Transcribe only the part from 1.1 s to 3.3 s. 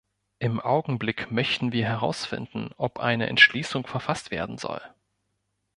möchten wir herausfinden, ob eine